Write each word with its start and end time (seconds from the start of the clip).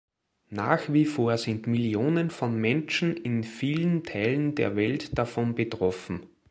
Nach 0.49 0.91
wie 0.91 1.05
vor 1.05 1.37
sind 1.37 1.67
Millionen 1.67 2.31
von 2.31 2.59
Menschen 2.59 3.15
in 3.15 3.43
vielen 3.43 4.01
Teilen 4.03 4.55
der 4.55 4.75
Welt 4.75 5.15
davon 5.15 5.53
betroffen. 5.53 6.21